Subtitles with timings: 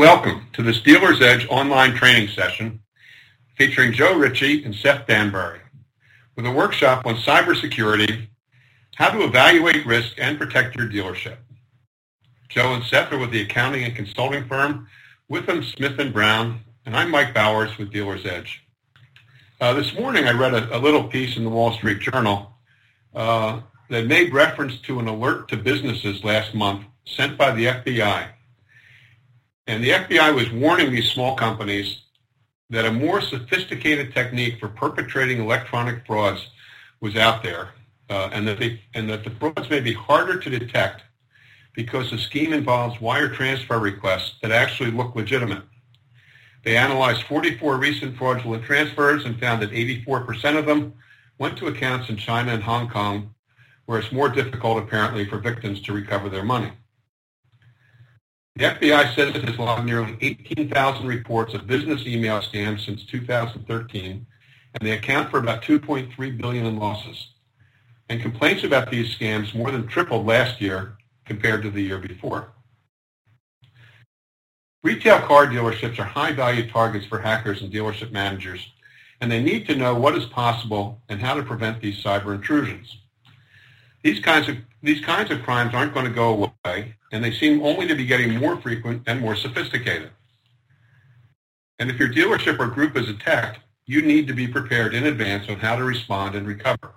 [0.00, 2.80] Welcome to this Dealer's Edge online training session
[3.58, 5.60] featuring Joe Ritchie and Seth Danbury
[6.36, 8.26] with a workshop on cybersecurity,
[8.96, 11.36] how to evaluate risk and protect your dealership.
[12.48, 14.88] Joe and Seth are with the accounting and consulting firm
[15.30, 18.62] Withum Smith & Brown, and I'm Mike Bowers with Dealer's Edge.
[19.60, 22.54] Uh, this morning I read a, a, little piece in the Wall Street Journal
[23.14, 23.60] uh,
[23.90, 28.30] that made reference to an alert to businesses last month sent by the FBI.
[29.70, 32.00] And the FBI was warning these small companies
[32.70, 36.44] that a more sophisticated technique for perpetrating electronic frauds
[37.00, 37.68] was out there,
[38.08, 41.02] uh, and that they, and that the frauds may be harder to detect
[41.72, 45.62] because the scheme involves wire transfer requests that actually look legitimate.
[46.64, 50.94] They analyzed 44 recent fraudulent transfers and found that 84% of them
[51.38, 53.32] went to accounts in China and Hong Kong,
[53.86, 56.72] where it's more difficult apparently for victims to recover their money.
[58.60, 64.26] The FBI says it has logged nearly 18,000 reports of business email scams since 2013,
[64.74, 67.28] and they account for about 2.3 billion in losses.
[68.10, 72.52] And complaints about these scams more than tripled last year compared to the year before.
[74.84, 78.60] Retail car dealerships are high-value targets for hackers and dealership managers,
[79.22, 82.94] and they need to know what is possible and how to prevent these cyber intrusions.
[84.02, 87.62] These kinds of, these kinds of crimes aren't going to go away, and they seem
[87.62, 90.10] only to be getting more frequent and more sophisticated.
[91.78, 95.48] And if your dealership or group is attacked, you need to be prepared in advance
[95.48, 96.92] on how to respond and recover.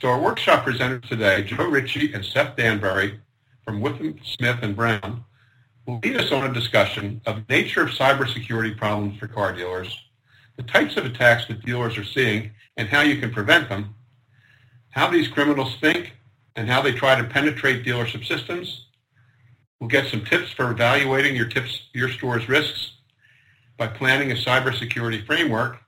[0.00, 3.20] So our workshop presenters today, Joe Ritchie and Seth Danbury
[3.64, 5.24] from Withum Smith and Brown,
[5.86, 9.96] will lead us on a discussion of nature of cybersecurity problems for car dealers,
[10.56, 13.94] the types of attacks that dealers are seeing and how you can prevent them,
[14.92, 16.12] how these criminals think
[16.54, 18.86] and how they try to penetrate dealership systems.
[19.80, 22.92] We'll get some tips for evaluating your tips, your store's risks
[23.76, 25.78] by planning a cybersecurity framework.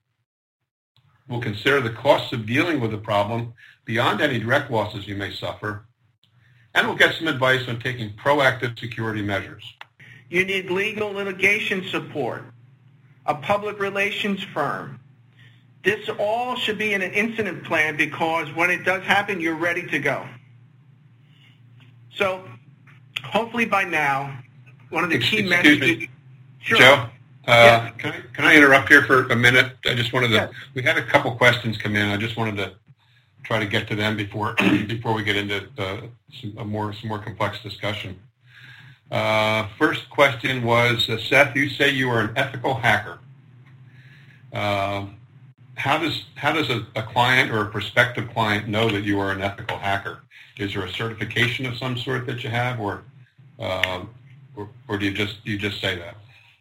[1.28, 3.54] We'll consider the costs of dealing with the problem
[3.84, 5.86] beyond any direct losses you may suffer,
[6.74, 9.62] and we'll get some advice on taking proactive security measures.
[10.28, 12.44] You need legal litigation support,
[13.26, 14.98] a public relations firm.
[15.84, 19.86] This all should be in an incident plan because when it does happen, you're ready
[19.88, 20.26] to go.
[22.14, 22.42] So
[23.22, 24.38] hopefully by now,
[24.90, 25.98] one of the key Excuse messages...
[25.98, 26.10] Me.
[26.60, 26.78] Sure.
[26.78, 27.08] Joe, uh,
[27.46, 27.90] yeah.
[27.98, 29.76] can, I, can I interrupt here for a minute?
[29.84, 30.52] I just wanted to, yes.
[30.72, 32.08] we had a couple questions come in.
[32.08, 32.72] I just wanted to
[33.42, 34.54] try to get to them before
[34.88, 36.00] before we get into uh,
[36.40, 38.18] some a more some more complex discussion.
[39.10, 43.18] Uh, first question was, uh, Seth, you say you are an ethical hacker.
[44.52, 45.16] Um,
[45.76, 49.32] how does how does a, a, client or a prospective client know that you are
[49.32, 50.20] an ethical hacker?
[50.56, 53.02] Is there a certification of some sort that you have, or
[53.58, 54.10] um,
[54.56, 56.16] or, or do you just you just say that?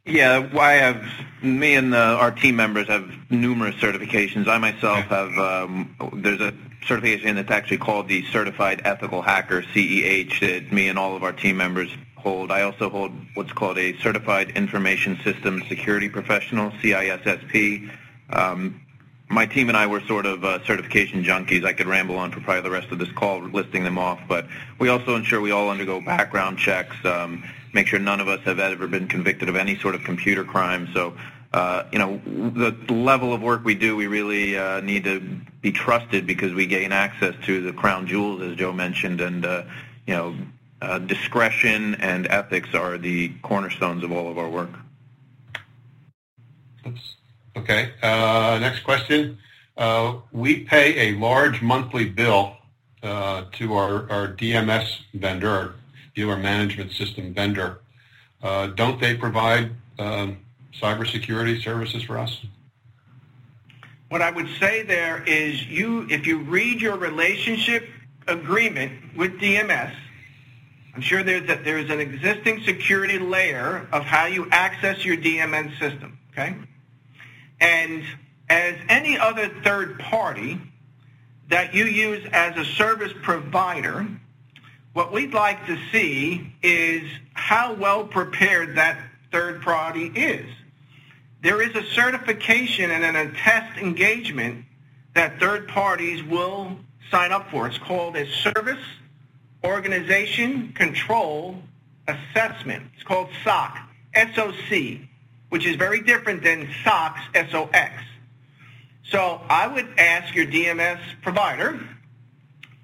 [0.06, 1.06] Yeah, I have
[1.42, 4.50] me and the, our team members have numerous certifications.
[4.50, 6.54] I myself have um, there's a
[6.86, 11.32] certification that's actually called the Certified Ethical Hacker CEH that me and all of our
[11.32, 12.52] team members hold.
[12.52, 17.90] I also hold what's called a Certified Information Systems Security Professional CISSP.
[18.30, 18.82] Um,
[19.30, 21.66] my team and I were sort of uh, certification junkies.
[21.66, 24.46] I could ramble on for probably the rest of this call listing them off, but
[24.80, 26.96] we also ensure we all undergo background checks.
[27.04, 30.44] Um, make sure none of us have ever been convicted of any sort of computer
[30.44, 30.88] crime.
[30.94, 31.16] So,
[31.54, 35.20] uh, you know, the level of work we do, we really uh, need to
[35.62, 39.64] be trusted because we gain access to the crown jewels, as Joe mentioned, and uh,
[40.06, 40.36] you know,
[40.82, 44.72] uh, discretion and ethics are the cornerstones of all of our work.
[47.56, 47.92] Okay.
[48.02, 49.38] Uh, next question.
[49.78, 52.58] Uh, we pay a large monthly bill
[53.02, 55.74] to our, DMS vendor, our
[56.16, 57.80] dealer management system vendor.
[58.42, 60.38] Uh, don't they provide um,
[60.82, 62.46] cybersecurity services for us?
[64.10, 67.88] What I would say there is you, if you read your relationship
[68.28, 69.94] agreement with DMS,
[70.94, 76.56] I'm sure there's an existing security layer of how you access your DMS system, okay?
[77.64, 78.04] And
[78.50, 80.60] as any other third party
[81.48, 84.06] that you use as a service provider,
[84.92, 89.00] what we'd like to see is how well prepared that
[89.32, 90.46] third party is.
[91.42, 94.66] There is a certification and a test engagement
[95.14, 96.78] that third parties will
[97.10, 97.68] sign up for.
[97.68, 98.84] It's called a Service
[99.64, 101.62] Organization Control
[102.08, 102.84] Assessment.
[102.94, 103.78] It's called SOC,
[104.14, 105.10] S-O-C,
[105.54, 108.04] which is very different than SOX, S-O-X.
[109.04, 111.80] So I would ask your DMS provider,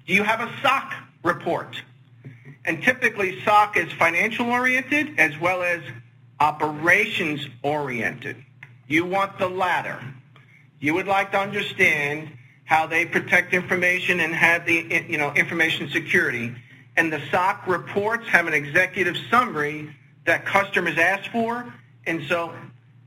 [0.06, 0.94] do you have a SOC
[1.24, 1.82] report?
[2.64, 5.80] And typically SOC is financial oriented as well as
[6.38, 8.36] operations oriented.
[8.86, 9.98] You want the latter.
[10.78, 12.30] You would like to understand
[12.66, 16.54] how they protect information and have the you know information security.
[16.96, 19.92] And the SOC reports have an executive summary
[20.24, 21.74] that customers ask for,
[22.06, 22.54] and so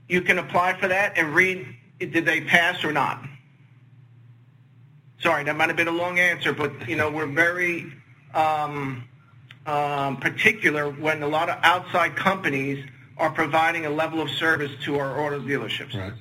[0.08, 1.66] you can apply for that and read
[2.00, 3.24] did they pass or not.
[5.22, 7.94] Sorry, that might have been a long answer, but you know we're very
[8.34, 9.08] um,
[9.66, 12.86] um, particular when a lot of outside companies
[13.18, 15.94] are providing a level of service to our auto dealerships.
[15.94, 16.14] Right.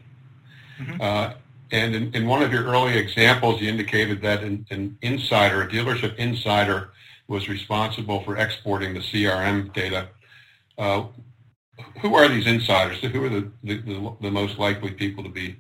[0.79, 1.01] Mm-hmm.
[1.01, 1.35] Uh,
[1.71, 5.69] and in, in, one of your early examples, you indicated that an, an, insider, a
[5.69, 6.91] dealership insider,
[7.29, 10.09] was responsible for exporting the CRM data.
[10.77, 11.05] Uh,
[12.01, 12.99] who are these insiders?
[13.01, 15.57] Who are the, the, the, most likely people to be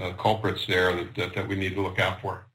[0.00, 2.46] uh, culprits there that, that, that we need to look out for?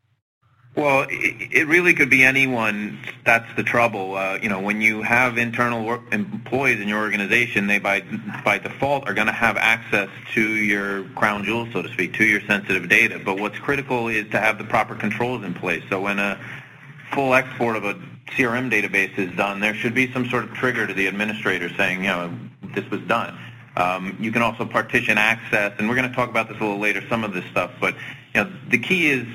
[0.76, 2.98] Well, it really could be anyone.
[3.26, 4.16] That's the trouble.
[4.16, 8.02] Uh, you know, when you have internal work, employees in your organization, they by
[8.44, 12.24] by default are going to have access to your crown jewels, so to speak, to
[12.24, 13.22] your sensitive data.
[13.24, 15.84] But what's critical is to have the proper controls in place.
[15.92, 16.40] So when a
[17.14, 17.94] full export of a
[18.32, 22.00] CRM database is done, there should be some sort of trigger to the administrator saying,
[22.00, 22.34] you know,
[22.74, 23.38] this was done.
[23.76, 26.80] Um, you can also partition access, and we're going to talk about this a little
[26.80, 27.72] later, some of this stuff.
[27.80, 27.96] But
[28.36, 29.28] you know, the key is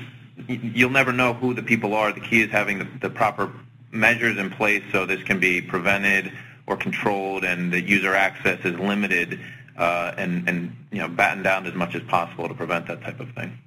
[0.47, 2.13] you'll never know who the people are.
[2.13, 3.51] The key is having the, the proper
[3.91, 6.31] measures in place so this can be prevented
[6.67, 9.39] or controlled and the user access is limited
[9.77, 13.19] uh, and, and you know battened down as much as possible to prevent that type
[13.19, 13.57] of thing.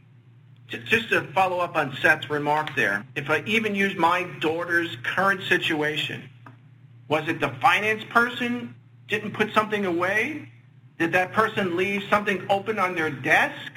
[0.69, 5.42] Just to follow up on Seth's remark there, if I even use my daughter's current
[5.42, 6.30] situation,
[7.08, 8.74] was it the finance person
[9.12, 10.48] didn't put something away?
[10.98, 13.70] Did that person leave something open on their desk?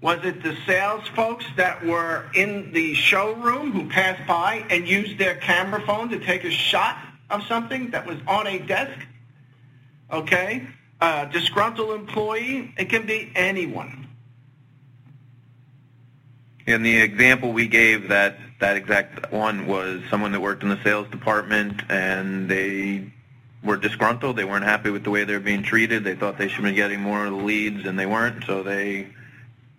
[0.00, 5.18] Was it the sales folks that were in the showroom who passed by and used
[5.18, 6.96] their camera phone to take a shot
[7.28, 8.98] of something that was on a desk?
[10.10, 10.66] Okay?
[11.02, 14.08] A disgruntled employee, it can be anyone.
[16.66, 20.82] In the example we gave, that, that exact one was someone that worked in the
[20.82, 23.12] sales department and they
[23.62, 24.36] were disgruntled.
[24.36, 26.04] They weren't happy with the way they were being treated.
[26.04, 29.08] They thought they should be getting more leads and they weren't, so they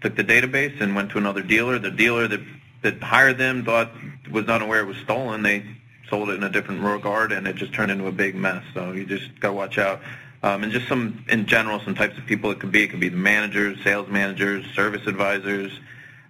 [0.02, 1.80] took the database and went to another dealer.
[1.80, 2.42] The dealer that
[2.82, 3.92] that hired them thought
[4.32, 5.44] was not aware it was stolen.
[5.44, 5.66] They
[6.10, 8.64] sold it in a different regard, and it just turned into a big mess.
[8.74, 10.02] So you just got to watch out.
[10.42, 12.84] Um, and just some, in general, some types of people it could be.
[12.84, 15.72] It could be the managers, sales managers, service advisors,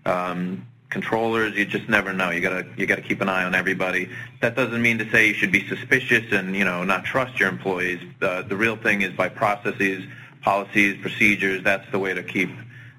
[0.06, 1.56] um, controllers.
[1.56, 2.32] You just never know.
[2.32, 4.10] You gotta you gotta keep an eye on everybody.
[4.42, 7.50] That doesn't mean to say you should be suspicious and you know not trust your
[7.50, 8.00] employees.
[8.22, 10.04] Uh, the real thing is by processes,
[10.42, 11.64] policies, procedures.
[11.64, 12.50] That's the way to keep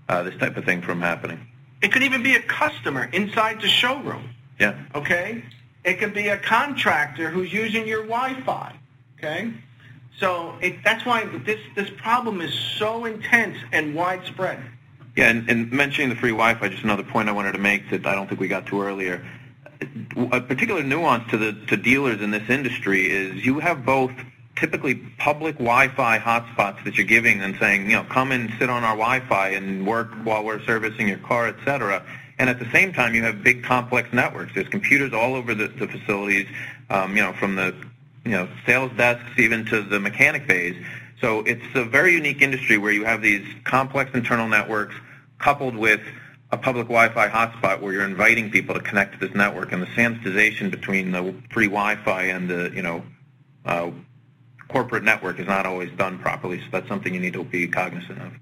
[0.09, 1.47] uh, this type of thing from happening.
[1.83, 4.35] It could even be a customer inside the showroom.
[4.59, 4.79] Yeah.
[4.95, 5.43] Okay?
[5.85, 8.75] It could be a contractor who's using your Wi-Fi.
[9.19, 9.53] Okay?
[10.19, 14.63] So it, that's why this, this problem is so intense and widespread.
[15.17, 18.07] Yeah, and, and mentioning the free Wi-Fi, just another point I wanted to make that
[18.07, 19.25] I don't think we got to earlier.
[20.33, 24.13] A particular nuance to the to dealers in this industry is you have both
[24.57, 28.85] typically public Wi-Fi hotspots that you're giving and saying, you know, come and sit on
[28.85, 32.05] our Wi-Fi and work while we're servicing your car, et cetera.
[32.39, 34.55] And at the same time, you have big complex networks.
[34.55, 36.47] There's computers all over the, the facilities,
[36.91, 37.75] um, you know, from the
[38.25, 40.77] you know sales desks even to the mechanic bays.
[41.21, 44.95] So it's a very unique industry where you have these complex internal networks
[45.39, 46.01] coupled with
[46.53, 49.87] a public Wi-Fi hotspot where you're inviting people to connect to this network, and the
[49.89, 53.03] sanitization between the free Wi-Fi and the you know
[53.65, 53.91] uh,
[54.69, 58.21] corporate network is not always done properly, so that's something you need to be cognizant
[58.21, 58.33] of.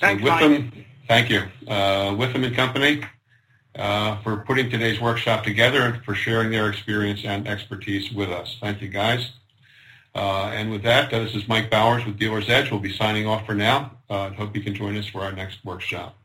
[0.00, 1.42] Thanks, Withum, thank you.
[1.68, 3.02] Uh, Withum and Company
[3.74, 8.56] uh, for putting today's workshop together and for sharing their experience and expertise with us.
[8.60, 9.30] Thank you, guys.
[10.14, 12.70] Uh, and with that, uh, this is Mike Bowers with Dealer's Edge.
[12.70, 13.92] We'll be signing off for now.
[14.10, 16.16] Uh, hope you can join us for our next workshop.